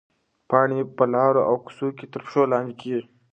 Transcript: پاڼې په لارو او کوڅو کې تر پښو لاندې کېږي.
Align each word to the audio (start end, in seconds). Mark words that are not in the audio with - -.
پاڼې 0.49 0.79
په 0.97 1.03
لارو 1.13 1.41
او 1.49 1.55
کوڅو 1.65 1.87
کې 1.97 2.05
تر 2.11 2.21
پښو 2.25 2.41
لاندې 2.51 2.73
کېږي. 2.81 3.07